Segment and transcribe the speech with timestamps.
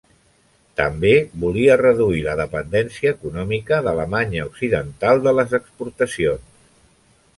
[0.79, 1.11] També
[1.43, 6.51] volia reduir la dependència econòmica d'Alemanya Occidental de les exportacions.